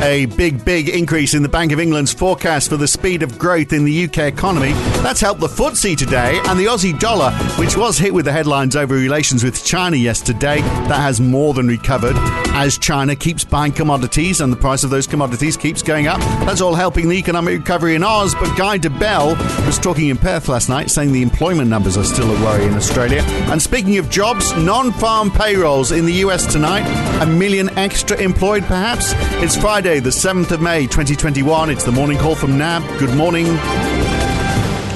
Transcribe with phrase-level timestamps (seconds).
[0.00, 3.72] A big, big increase in the Bank of England's forecast for the speed of growth
[3.72, 4.72] in the UK economy.
[5.02, 8.76] That's helped the FTSE today, and the Aussie dollar, which was hit with the headlines
[8.76, 12.16] over relations with China yesterday, that has more than recovered
[12.58, 16.18] as China keeps buying commodities and the price of those commodities keeps going up.
[16.44, 18.34] That's all helping the economic recovery in Oz.
[18.34, 22.28] But Guy Debelle was talking in Perth last night, saying the employment numbers are still
[22.28, 23.22] a worry in Australia.
[23.52, 26.84] And speaking of jobs, non-farm payrolls in the US tonight,
[27.22, 29.12] a million extra employed perhaps.
[29.40, 30.00] It's Friday.
[30.00, 31.70] The 7th of May, 2021.
[31.70, 32.82] It's the morning call from NAB.
[32.98, 33.46] Good morning.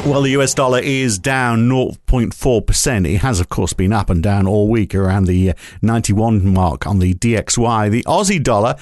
[0.05, 1.69] Well, the US dollar is down
[2.13, 3.09] 0.4%.
[3.09, 6.87] It has, of course, been up and down all week around the uh, 91 mark
[6.87, 7.91] on the DXY.
[7.91, 8.77] The Aussie dollar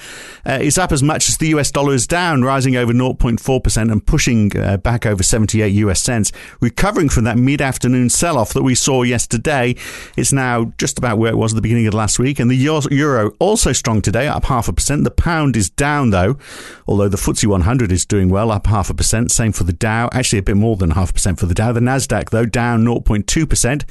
[0.45, 4.05] uh, is up as much as the US dollar is down, rising over 0.4% and
[4.05, 6.33] pushing uh, back over 78 US cents.
[6.59, 9.75] Recovering from that mid afternoon sell off that we saw yesterday,
[10.17, 12.37] it's now just about where it was at the beginning of last week.
[12.37, 15.05] And the euro also strong today, up half a percent.
[15.05, 16.37] The pound is down, though,
[16.85, 19.31] although the FTSE 100 is doing well, up half a percent.
[19.31, 21.71] Same for the Dow, actually a bit more than half percent for the Dow.
[21.71, 22.83] The Nasdaq, though, down
[23.23, 23.83] 0.2%,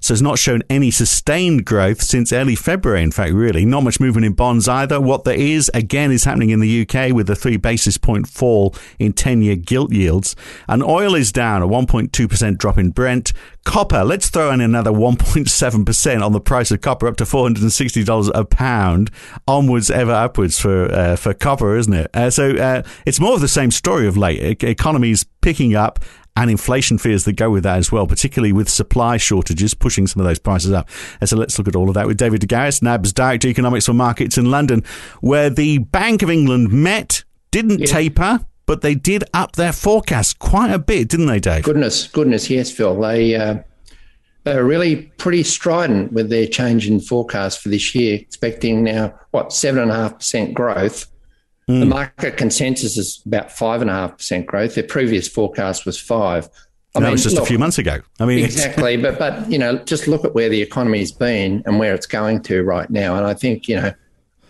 [0.00, 3.02] so has not shown any sustained growth since early February.
[3.02, 5.00] In fact, really, not much movement in bonds either.
[5.00, 8.74] What there is, again, is happening in the UK with a three basis point fall
[8.98, 10.36] in 10-year gilt yields,
[10.68, 13.32] and oil is down a 1.2% drop in Brent.
[13.64, 18.44] Copper, let's throw in another 1.7% on the price of copper, up to $460 a
[18.44, 19.10] pound,
[19.48, 22.10] onwards ever upwards for uh, for copper, isn't it?
[22.14, 24.62] Uh, so uh, it's more of the same story of late.
[24.62, 25.98] Economies picking up
[26.36, 30.20] and inflation fears that go with that as well, particularly with supply shortages pushing some
[30.20, 30.88] of those prices up.
[31.20, 33.86] And so let's look at all of that with David de Garis, NAB's Director Economics
[33.86, 34.84] for Markets in London,
[35.20, 37.86] where the Bank of England met, didn't yeah.
[37.86, 41.64] taper, but they did up their forecast quite a bit, didn't they, Dave?
[41.64, 43.00] Goodness, goodness, yes, Phil.
[43.00, 43.58] They uh,
[44.44, 49.52] they really pretty strident with their change in forecast for this year, expecting now what
[49.52, 51.06] seven and a half percent growth
[51.68, 51.80] Mm.
[51.80, 54.76] The market consensus is about five and a half percent growth.
[54.76, 56.48] Their previous forecast was five.
[56.94, 58.00] I that mean, was just look, a few months ago.
[58.20, 58.96] I mean, exactly.
[58.96, 62.42] but but you know, just look at where the economy's been and where it's going
[62.44, 63.16] to right now.
[63.16, 63.92] And I think you know,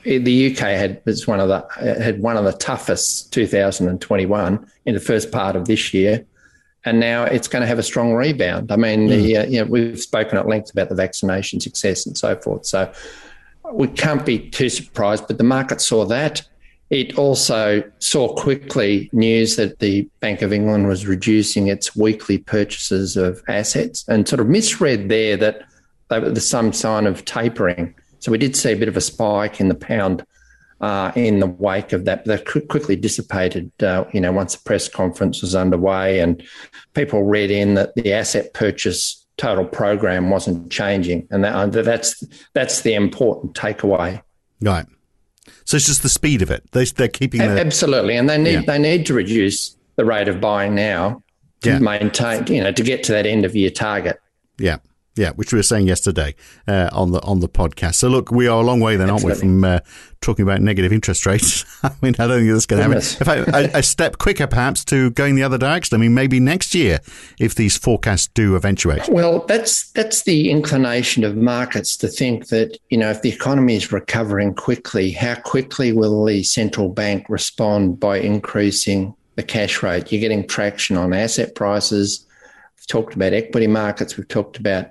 [0.05, 1.67] the UK had was one of the
[2.03, 6.25] had one of the toughest 2021 in the first part of this year,
[6.85, 8.71] and now it's going to have a strong rebound.
[8.71, 9.09] I mean, mm.
[9.09, 12.67] the, uh, you know, we've spoken at length about the vaccination success and so forth.
[12.67, 12.93] So
[13.73, 15.27] we can't be too surprised.
[15.27, 16.47] But the market saw that.
[16.91, 23.17] It also saw quickly news that the Bank of England was reducing its weekly purchases
[23.17, 25.63] of assets and sort of misread there that
[26.09, 27.95] there's some sign of tapering.
[28.21, 30.25] So we did see a bit of a spike in the pound
[30.81, 32.25] uh, in the wake of that.
[32.25, 36.43] That quickly dissipated, uh, you know, once the press conference was underway and
[36.95, 42.23] people read in that the asset purchase total program wasn't changing, and that, that's
[42.55, 44.23] that's the important takeaway.
[44.61, 44.87] Right.
[45.67, 46.65] So it's just the speed of it.
[46.71, 48.61] They, they're keeping the, absolutely, and they need yeah.
[48.63, 51.23] they need to reduce the rate of buying now
[51.63, 51.79] to yeah.
[51.79, 54.21] maintain, you know, to get to that end of year target.
[54.59, 54.79] Yeah.
[55.17, 56.35] Yeah, which we were saying yesterday
[56.69, 57.95] uh, on the on the podcast.
[57.95, 59.49] So look, we are a long way then, aren't Absolutely.
[59.49, 59.81] we, from uh,
[60.21, 61.65] talking about negative interest rates?
[61.83, 62.99] I mean, I don't think that's going to happen.
[62.99, 65.95] In fact, a, a, step quicker perhaps to going the other direction.
[65.95, 67.01] I mean, maybe next year
[67.39, 69.09] if these forecasts do eventuate.
[69.09, 73.77] Well, that's that's the inclination of markets to think that you know if the economy
[73.77, 80.13] is recovering quickly, how quickly will the central bank respond by increasing the cash rate?
[80.13, 82.27] You're getting traction on asset prices.
[82.77, 84.17] We've talked about equity markets.
[84.17, 84.91] We've talked about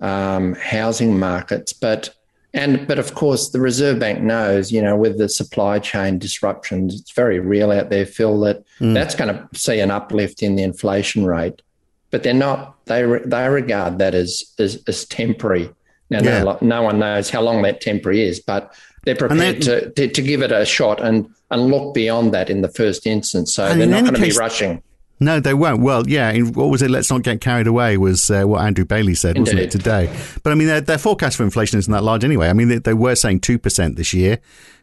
[0.00, 1.72] um, housing markets.
[1.72, 2.14] But
[2.54, 6.98] and but of course, the Reserve Bank knows, you know, with the supply chain disruptions,
[7.00, 8.40] it's very real out there, Phil.
[8.40, 8.94] That mm.
[8.94, 11.62] that's going to see an uplift in the inflation rate.
[12.10, 12.84] But they're not.
[12.86, 15.70] They they regard that as as, as temporary.
[16.08, 16.44] Now, yeah.
[16.44, 18.72] no, no one knows how long that temporary is, but
[19.04, 22.62] they're prepared to, to, to give it a shot and and look beyond that in
[22.62, 23.54] the first instance.
[23.54, 24.82] So they're not going to be rushing.
[25.18, 25.80] No, they won't.
[25.80, 26.36] Well, yeah.
[26.38, 26.90] What was it?
[26.90, 27.96] Let's not get carried away.
[27.96, 30.14] Was uh, what Andrew Bailey said, wasn't it today?
[30.42, 32.48] But I mean, their, their, forecast for inflation isn't that large anyway.
[32.48, 34.38] I mean, they, they were saying two percent this year.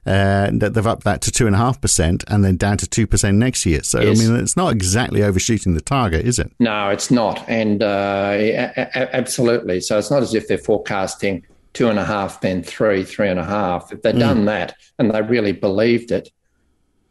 [0.05, 2.85] Uh, that they've upped that to two and a half percent, and then down to
[2.85, 3.81] two percent next year.
[3.83, 4.19] So yes.
[4.19, 6.51] I mean, it's not exactly overshooting the target, is it?
[6.59, 9.79] No, it's not, and uh, a- absolutely.
[9.79, 13.39] So it's not as if they're forecasting two and a half, then three, three and
[13.39, 13.93] a half.
[13.93, 14.19] If they'd mm.
[14.19, 16.29] done that and they really believed it,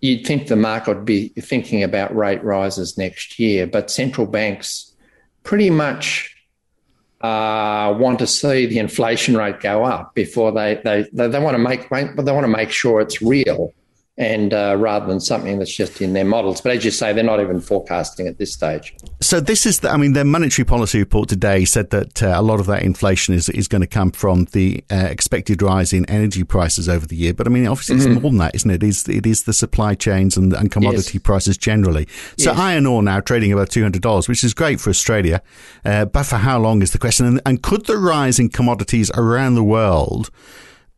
[0.03, 4.93] you'd think the market would be thinking about rate rises next year, but central banks
[5.45, 6.37] pretty much
[7.23, 11.55] uh, want to see the inflation rate go up before they they they, they want
[11.55, 13.73] to make they want to make sure it's real.
[14.19, 16.61] And uh, rather than something that's just in their models.
[16.61, 18.95] But as you say, they're not even forecasting at this stage.
[19.21, 22.43] So this is, the, I mean, their monetary policy report today said that uh, a
[22.43, 26.05] lot of that inflation is is going to come from the uh, expected rise in
[26.11, 27.33] energy prices over the year.
[27.33, 28.13] But I mean, obviously, mm-hmm.
[28.13, 28.83] it's more than that, isn't it?
[28.83, 31.23] It is it is the supply chains and, and commodity yes.
[31.23, 32.07] prices generally.
[32.37, 32.61] So yes.
[32.61, 35.41] iron ore now trading about two hundred dollars, which is great for Australia,
[35.87, 37.25] uh, but for how long is the question?
[37.27, 40.31] And, and could the rise in commodities around the world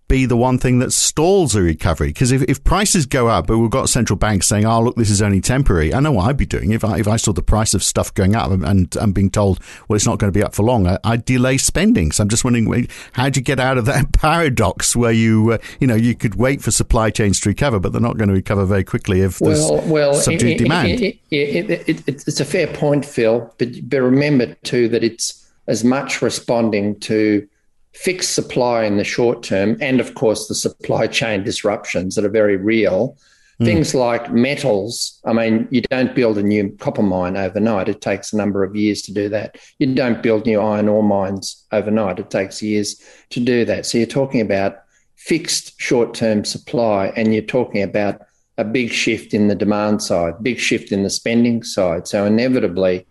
[0.08, 2.08] be the one thing that stalls a recovery.
[2.08, 5.10] Because if, if prices go up, but we've got central banks saying, oh, look, this
[5.10, 6.72] is only temporary, I know what I'd be doing.
[6.72, 9.60] If I, if I saw the price of stuff going up and I'm being told,
[9.88, 12.12] well, it's not going to be up for long, I, would delay spending.
[12.12, 15.58] So I'm just wondering, how do you get out of that paradox where you, uh,
[15.80, 18.34] you know, you could wait for supply chains to recover, but they're not going to
[18.34, 21.00] recover very quickly if there's well, well, subdued it, demand?
[21.00, 26.20] It, it, it's a fair point, Phil, but, but remember too that it's as much
[26.20, 27.48] responding to
[27.94, 32.30] fixed supply in the short term, and of course, the supply chain disruptions that are
[32.30, 33.16] very real.
[33.60, 33.66] Mm.
[33.66, 35.20] Things like metals.
[35.24, 37.88] I mean, you don't build a new copper mine overnight.
[37.88, 39.58] It takes a number of years to do that.
[39.78, 42.18] You don't build new iron ore mines overnight.
[42.18, 43.00] It takes years
[43.30, 43.86] to do that.
[43.86, 44.78] So you're talking about
[45.14, 48.22] fixed short term supply, and you're talking about
[48.58, 52.08] a big shift in the demand side, big shift in the spending side.
[52.08, 53.06] So inevitably,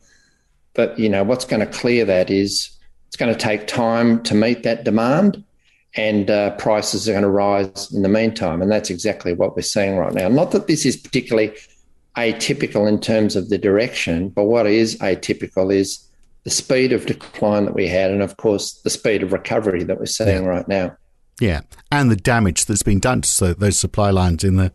[0.74, 2.70] but you know what's going to clear that is
[3.14, 5.44] it's going to take time to meet that demand,
[5.96, 8.60] and uh, prices are going to rise in the meantime.
[8.60, 10.30] And that's exactly what we're seeing right now.
[10.30, 11.54] Not that this is particularly
[12.18, 16.04] atypical in terms of the direction, but what is atypical is
[16.44, 20.00] the speed of decline that we had, and of course, the speed of recovery that
[20.00, 20.50] we're seeing yeah.
[20.50, 20.98] right now.
[21.40, 21.62] Yeah,
[21.92, 24.72] and the damage that's been done to those supply lines in the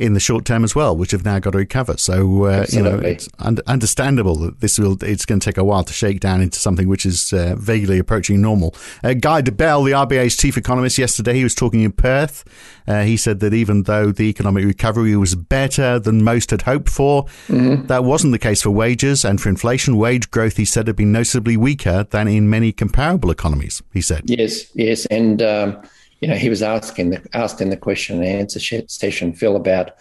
[0.00, 1.96] in the short term as well, which have now got to recover.
[1.98, 5.64] So uh, you know, it's un- understandable that this will it's going to take a
[5.64, 8.74] while to shake down into something which is uh, vaguely approaching normal.
[9.04, 12.44] Uh, Guy Debelle, the RBA's chief economist, yesterday he was talking in Perth.
[12.88, 16.88] Uh, he said that even though the economic recovery was better than most had hoped
[16.88, 17.86] for, mm-hmm.
[17.86, 19.96] that wasn't the case for wages and for inflation.
[19.96, 23.82] Wage growth, he said, had been noticeably weaker than in many comparable economies.
[23.92, 25.42] He said, "Yes, yes," and.
[25.42, 25.82] Um,
[26.20, 29.92] you know, he was asking the, asked in the question and answer session, Phil, about,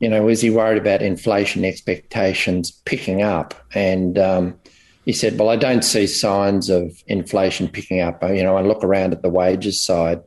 [0.00, 3.54] you know, was he worried about inflation expectations picking up?
[3.74, 4.58] And um,
[5.04, 8.22] he said, well, I don't see signs of inflation picking up.
[8.22, 10.20] You know, I look around at the wages side,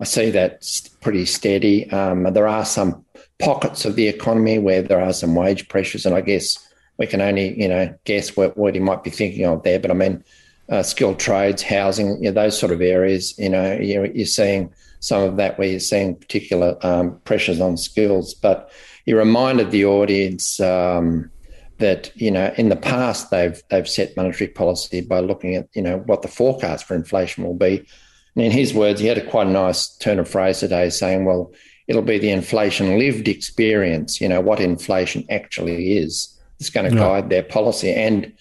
[0.00, 0.68] I see that
[1.00, 1.88] pretty steady.
[1.90, 3.04] Um, there are some
[3.38, 6.58] pockets of the economy where there are some wage pressures, and I guess
[6.98, 9.78] we can only, you know, guess what, what he might be thinking of there.
[9.78, 10.24] But I mean,
[10.72, 14.72] uh, skilled trades, housing, you know, those sort of areas, you know, you're, you're seeing
[15.00, 18.32] some of that where you're seeing particular um, pressures on skills.
[18.32, 18.72] But
[19.04, 21.30] he reminded the audience um,
[21.76, 25.82] that you know in the past they've they've set monetary policy by looking at you
[25.82, 27.84] know what the forecast for inflation will be.
[28.34, 31.26] And in his words, he had a quite a nice turn of phrase today, saying,
[31.26, 31.52] "Well,
[31.86, 34.22] it'll be the inflation lived experience.
[34.22, 36.28] You know what inflation actually is.
[36.60, 37.02] It's going to yeah.
[37.02, 38.32] guide their policy." And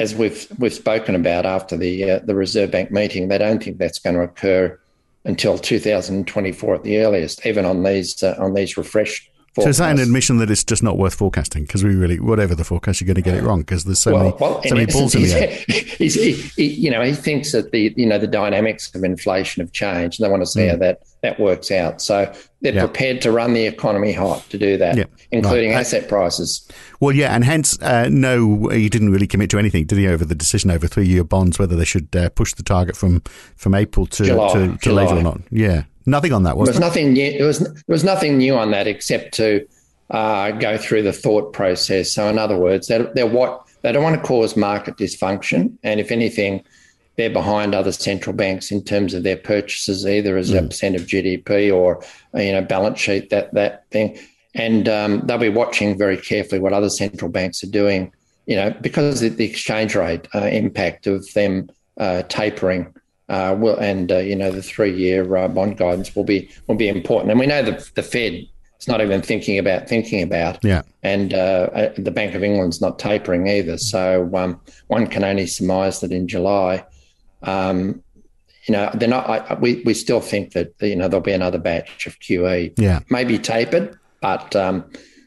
[0.00, 3.78] as we've we've spoken about after the uh, the Reserve Bank meeting, they don't think
[3.78, 4.80] that's going to occur
[5.24, 9.29] until 2024 at the earliest, even on these uh, on these refreshed.
[9.54, 9.78] Forecasts.
[9.78, 11.64] So is that an admission that it's just not worth forecasting?
[11.64, 14.12] Because we really, whatever the forecast, you're going to get it wrong because there's so
[14.12, 15.48] well, many, well, so many balls in the air.
[15.98, 19.60] He's, he, he, you know, he thinks that the, you know, the dynamics of inflation
[19.60, 20.70] have changed, and they want to see mm.
[20.70, 22.00] how that that works out.
[22.00, 22.32] So
[22.62, 25.80] they're prepared to run the economy hot to do that, including right.
[25.80, 26.66] asset prices.
[27.00, 30.24] Well, yeah, and hence, uh, no, he didn't really commit to anything, did he, over
[30.24, 33.20] the decision over three-year bonds, whether they should uh, push the target from,
[33.56, 35.40] from April to, July, to, to later or not.
[35.50, 36.74] Yeah, nothing on that, was there?
[36.74, 37.38] Was nothing new.
[37.38, 39.66] There was, there was nothing new on that except to
[40.10, 42.12] uh, go through the thought process.
[42.12, 46.00] So, in other words, they're, they're what they don't want to cause market dysfunction, and
[46.00, 46.64] if anything,
[47.16, 50.58] they're behind other central banks in terms of their purchases, either as mm.
[50.58, 52.02] a percent of GDP or
[52.34, 54.18] you know balance sheet that that thing.
[54.54, 58.12] And um, they'll be watching very carefully what other central banks are doing.
[58.46, 62.92] You know, because the exchange rate uh, impact of them uh, tapering
[63.30, 66.88] uh, will, and uh, you know the three-year uh, bond guidance will be will be
[66.88, 67.30] important.
[67.30, 68.46] And we know that the Fed
[68.78, 70.62] is not even thinking about thinking about.
[70.62, 70.82] Yeah.
[71.02, 73.78] And uh, the Bank of England's not tapering either.
[73.78, 76.84] So um, one can only surmise that in July
[77.42, 78.02] um,
[78.66, 79.28] you know, they're not.
[79.28, 82.74] I, we we still think that you know there'll be another batch of QE.
[82.76, 84.84] Yeah, maybe tapered, but um,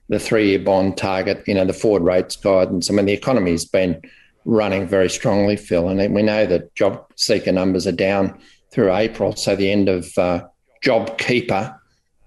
[0.10, 2.90] the three-year bond target, you know, the forward rates guidance.
[2.90, 4.02] I mean, the economy's been
[4.46, 8.40] running very strongly, Phil, and we know that job seeker numbers are down
[8.72, 10.44] through April, so the end of uh,
[10.82, 11.80] job keeper.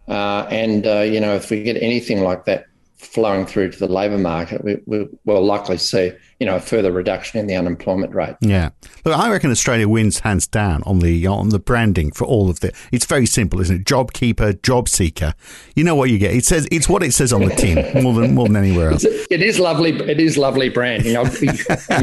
[0.08, 3.88] Uh, and uh, you know, if we get anything like that flowing through to the
[3.88, 8.14] labour market, we, we, will likely see you know a further reduction in the unemployment
[8.14, 8.36] rate.
[8.40, 8.70] Yeah,
[9.04, 12.60] look, I reckon Australia wins hands down on the on the branding for all of
[12.60, 12.72] the.
[12.92, 13.86] It's very simple, isn't it?
[13.86, 15.34] Job keeper, job seeker.
[15.74, 16.34] You know what you get.
[16.34, 19.04] It says it's what it says on the tin more than more than anywhere else.
[19.04, 19.90] It is lovely.
[19.90, 21.28] It is lovely branding, and,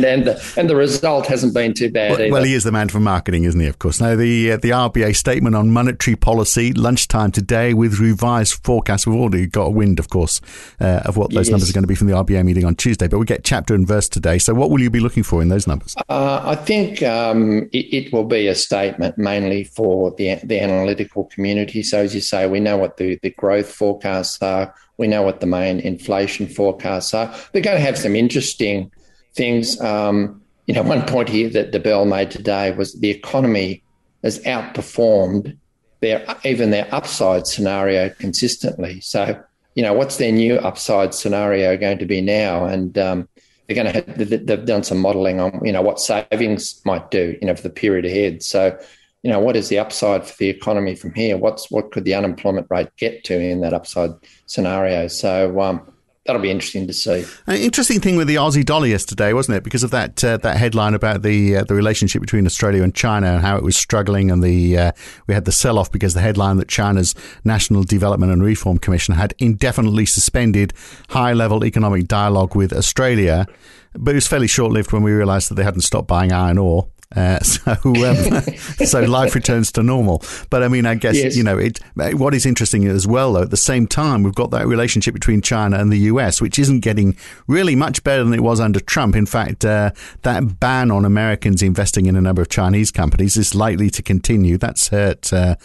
[0.06, 2.18] and the and the result hasn't been too bad.
[2.18, 3.68] Well, well, he is the man for marketing, isn't he?
[3.68, 4.00] Of course.
[4.00, 9.08] Now the uh, the RBA statement on monetary policy lunchtime today with revised forecast.
[9.08, 10.42] We've already got a wind, of course,
[10.84, 11.52] uh, of what those yes.
[11.52, 13.08] numbers are going to be from the RBA meeting on Tuesday.
[13.08, 14.38] But we get chapter and verse today.
[14.38, 15.96] So what will you be looking for in those numbers?
[16.10, 21.26] Uh, I think um, it, it, will be a statement mainly for the the analytical
[21.26, 21.84] community.
[21.84, 24.76] So as you say, we know what the, the growth forecasts are.
[24.98, 27.34] We know what the main inflation forecasts are.
[27.52, 28.92] They're going to have some interesting
[29.34, 29.80] things.
[29.82, 33.84] Um, you know, one point here that Debelle made today was the economy
[34.24, 35.58] has outperformed
[36.02, 39.00] their even their upside scenario consistently.
[39.00, 39.42] So,
[39.76, 42.66] you know, what's their new upside scenario going to be now?
[42.66, 43.28] And um,
[43.68, 47.38] they're going to have, they've done some modelling on you know what savings might do,
[47.42, 48.44] you know, for the period ahead.
[48.44, 48.78] So,
[49.24, 51.38] you know, what is the upside for the economy from here?
[51.38, 54.12] What's what could the unemployment rate get to in that upside
[54.46, 55.08] scenario?
[55.08, 55.93] So, um,
[56.26, 57.26] that'll be interesting to see.
[57.48, 59.64] An interesting thing with the Aussie dollar yesterday, wasn't it?
[59.64, 63.28] Because of that uh, that headline about the uh, the relationship between Australia and China
[63.28, 64.92] and how it was struggling, and the uh,
[65.28, 69.16] we had the sell off because the headline that China's National Development and Reform Commission
[69.16, 70.74] had indefinitely suspended
[71.10, 73.46] high level economic dialogue with Australia.
[73.96, 76.58] But it was fairly short lived when we realised that they hadn't stopped buying iron
[76.58, 76.88] ore.
[77.16, 78.42] Uh, so, um,
[78.86, 80.24] so life returns to normal.
[80.50, 81.36] But I mean, I guess yes.
[81.36, 81.80] you know it.
[81.96, 85.42] What is interesting as well, though, at the same time, we've got that relationship between
[85.42, 87.16] China and the US, which isn't getting
[87.48, 89.16] really much better than it was under Trump.
[89.16, 89.92] In fact, uh,
[90.24, 94.58] that ban on Americans investing in a number of Chinese companies is likely to continue.
[94.58, 95.32] That's hurt.
[95.32, 95.56] Uh,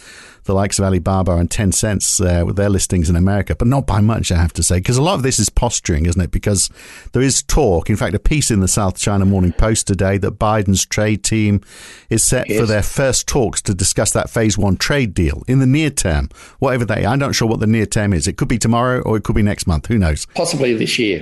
[0.49, 4.01] the likes of Alibaba and Tencent uh, with their listings in America, but not by
[4.01, 6.31] much, I have to say, because a lot of this is posturing, isn't it?
[6.31, 6.71] Because
[7.13, 10.39] there is talk, in fact, a piece in the South China Morning Post today that
[10.39, 11.61] Biden's trade team
[12.09, 12.59] is set yes.
[12.59, 16.29] for their first talks to discuss that phase one trade deal in the near term,
[16.57, 17.05] whatever they.
[17.05, 18.27] I'm not sure what the near term is.
[18.27, 19.85] It could be tomorrow or it could be next month.
[19.85, 20.25] Who knows?
[20.33, 21.21] Possibly this year.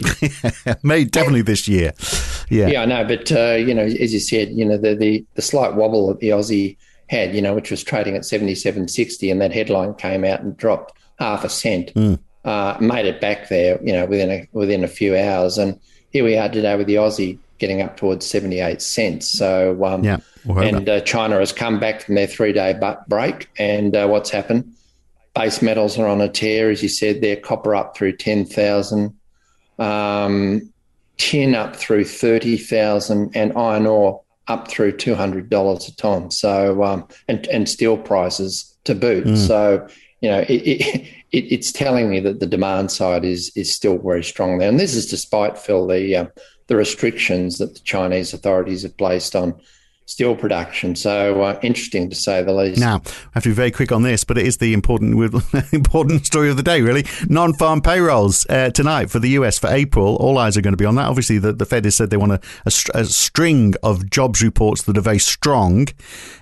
[0.84, 1.91] May definitely this year.
[2.50, 5.25] Yeah, yeah, I know, but uh, you know, as you said, you know, the the,
[5.34, 6.77] the slight wobble of the Aussie
[7.09, 10.93] had, you know, which was trading at 77.60, and that headline came out and dropped
[11.19, 11.93] half a cent.
[11.93, 12.19] Mm.
[12.45, 15.77] Uh, made it back there, you know, within a within a few hours, and
[16.11, 19.29] here we are today with the Aussie getting up towards 78 cents.
[19.29, 23.49] So, um, yeah, we'll and uh, China has come back from their three day break,
[23.57, 24.73] and uh, what's happened?
[25.35, 27.21] Base metals are on a tear, as you said.
[27.21, 29.13] There, copper up through 10,000,
[29.77, 30.73] um,
[31.17, 36.31] tin up through 30,000, and iron ore up through two hundred dollars a ton.
[36.31, 39.25] So um, and and steel prices to boot.
[39.25, 39.47] Mm.
[39.47, 39.87] So
[40.21, 43.97] you know it, it, it, it's telling me that the demand side is is still
[43.97, 46.25] very strong there, and this is despite Phil the uh,
[46.67, 49.59] the restrictions that the Chinese authorities have placed on
[50.07, 50.95] steel production.
[50.95, 52.79] So uh, interesting to say the least.
[52.79, 55.13] Now, I have to be very quick on this, but it is the important
[55.73, 57.05] important story of the day, really.
[57.27, 60.15] Non-farm payrolls uh, tonight for the US for April.
[60.15, 61.07] All eyes are going to be on that.
[61.07, 62.71] Obviously, the, the Fed has said they want a, a,
[63.01, 65.87] a string of jobs reports that are very strong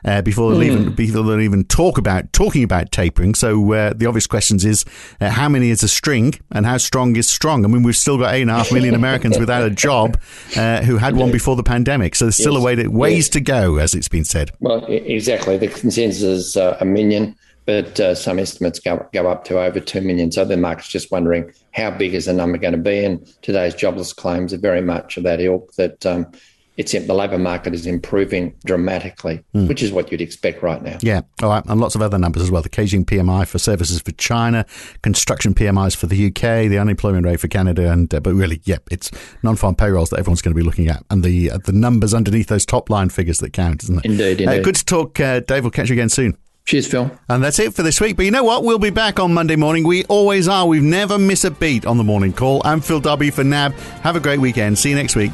[0.06, 0.66] uh, before they'll mm.
[0.66, 3.34] even before they'll even talk about talking about tapering.
[3.34, 4.86] So uh, the obvious questions is
[5.20, 7.66] uh, how many is a string and how strong is strong?
[7.66, 10.20] I mean, we've still got eight and a half million Americans without a job
[10.56, 12.14] uh, who had one before the pandemic.
[12.14, 12.62] So there's still yes.
[12.62, 13.30] a way to, ways yes.
[13.30, 14.52] to go go, as it's been said.
[14.60, 15.58] Well, exactly.
[15.58, 17.36] The consensus is uh, a million,
[17.66, 20.32] but uh, some estimates go, go up to over 2 million.
[20.32, 23.04] So the market's just wondering how big is the number going to be.
[23.04, 26.32] And today's jobless claims are very much of that ilk that um,
[26.78, 29.68] it's the labour market is improving dramatically, mm.
[29.68, 30.98] which is what you'd expect right now.
[31.02, 32.62] Yeah, all right, and lots of other numbers as well.
[32.62, 34.66] The Caixin PMI for services for China,
[35.02, 38.78] construction PMIs for the UK, the unemployment rate for Canada, and uh, but really, yeah,
[38.92, 39.10] it's
[39.42, 42.48] non-farm payrolls that everyone's going to be looking at, and the uh, the numbers underneath
[42.48, 44.06] those top line figures that count, isn't it?
[44.06, 44.60] Indeed, indeed.
[44.60, 45.64] Uh, good to talk, uh, Dave.
[45.64, 46.38] We'll catch you again soon.
[46.66, 47.12] Cheers, Phil.
[47.30, 48.18] And that's it for this week.
[48.18, 48.64] But you know what?
[48.64, 49.86] We'll be back on Monday morning.
[49.86, 50.66] We always are.
[50.66, 52.64] We've never miss a beat on the morning call.
[52.66, 53.74] I'm Phil Dobbie for NAB.
[54.02, 54.80] Have a great weekend.
[54.80, 55.32] See you next week.